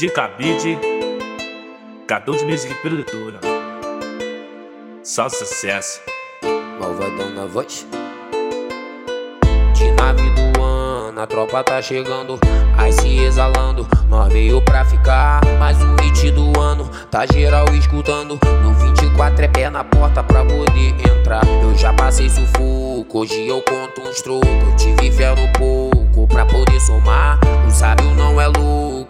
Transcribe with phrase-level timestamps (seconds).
[0.00, 0.78] DJ Cabide,
[2.08, 3.38] K12 Music Produtora.
[5.04, 6.00] Só sucesso.
[6.80, 7.86] Malvadão na voz.
[9.74, 12.40] De nave do ano, a tropa tá chegando,
[12.78, 13.86] aí se exalando.
[14.08, 16.90] Nós veio pra ficar, mais um hit do ano.
[17.10, 21.46] Tá geral escutando, no 24 é pé na porta pra poder entrar.
[21.62, 24.48] Eu já passei sufoco, hoje eu conto uns trocos.
[24.48, 27.29] Eu tive fé no pouco pra poder somar.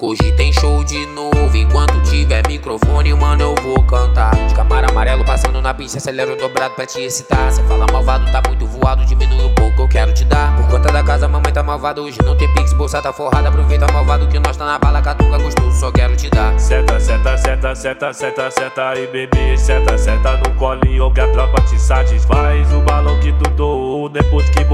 [0.01, 1.57] Hoje tem show de novo.
[1.57, 4.35] Enquanto tiver microfone, mano, eu vou cantar.
[4.47, 7.53] De camaro amarelo passando na pista, acelero dobrado pra te excitar.
[7.53, 10.57] Cê fala malvado, tá muito voado, diminui um pouco, eu quero te dar.
[10.57, 13.49] Por conta da casa, mamãe tá malvada, hoje não tem pix, bolsa tá forrada.
[13.49, 16.59] Aproveita malvado que nós tá na bala, catuca gostoso, só quero te dar.
[16.59, 19.57] Seta, seta, seta, seta, seta, seta aí, bebê.
[19.57, 22.73] Seta, seta no colinho que a tropa te satisfaz.
[22.73, 23.10] O balão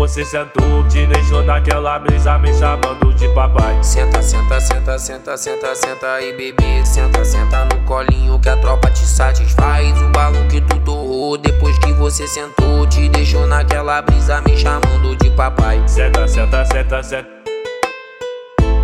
[0.06, 3.82] você sentou, te deixou naquela mesa me chamando de papai.
[3.82, 6.86] Senta, senta, senta, senta, senta, senta aí, bebê.
[6.86, 10.00] Senta, senta no colinho que a tropa te satisfaz.
[10.00, 15.16] O balão que tu doou depois que você sentou, te deixou naquela brisa me chamando
[15.16, 15.82] de papai.
[15.88, 17.28] Seta, seta, seta, seta.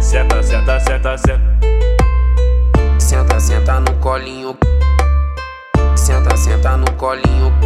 [0.00, 1.40] Seta, seta, seta, seta.
[2.98, 4.56] Senta, senta no colinho.
[5.94, 7.61] Senta, senta no colinho.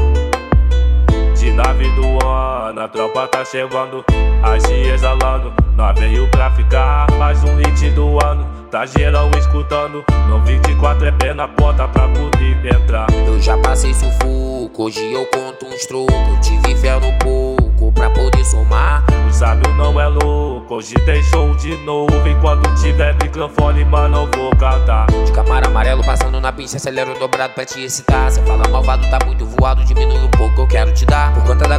[1.57, 4.05] De nave do ano, a tropa tá chegando,
[4.43, 5.55] aí se exalando.
[5.75, 8.47] Nós veio pra ficar, mais um hit do ano.
[8.71, 13.07] Tá geral escutando, no 24 é pé na porta pra poder entrar.
[13.27, 16.47] Eu já passei sufoco, hoje eu conto uns trocos.
[16.47, 19.03] Tive fé no pouco pra poder somar.
[19.37, 22.27] Sábio não é louco, hoje tem show de novo.
[22.27, 25.07] Enquanto tiver microfone, mano, eu vou cantar.
[25.27, 28.31] De camaro amarelo passando na pista, acelero dobrado pra te excitar.
[28.31, 31.35] Cê fala malvado, tá muito voado, diminui um pouco, eu quero te dar.
[31.35, 31.76] Por conta da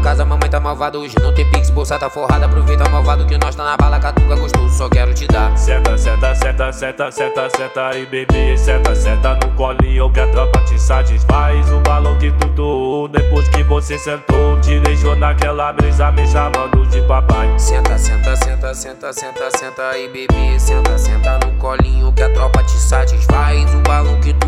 [0.67, 2.45] malvada, hoje não tem pix, bolsa tá forrada.
[2.45, 5.57] Aproveita malvado que nós tá na bala, catuca gostoso, só quero te dar.
[5.57, 8.57] Seta, seta, seta, seta, seta, seta aí, bebê.
[8.57, 11.71] Seta, seta no colinho que a tropa te satisfaz.
[11.71, 16.85] O balão que tu doou depois que você sentou, te deixou naquela mesa me chamando
[16.87, 17.47] de papai.
[17.57, 20.59] Senta, senta, senta, senta, senta, senta aí, bebê.
[20.59, 23.73] Senta, senta no colinho que a tropa te satisfaz.
[23.73, 24.47] O balão que tu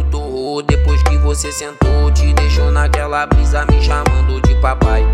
[0.64, 5.06] depois que você sentou, te deixou naquela brisa me chamando de papai.